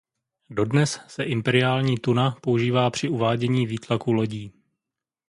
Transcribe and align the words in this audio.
Dodnes 0.49 0.99
se 1.07 1.23
imperiální 1.23 1.97
tuna 1.97 2.31
používá 2.41 2.89
při 2.89 3.09
uvádění 3.09 3.65
výtlaku 3.67 4.11
lodí. 4.11 4.53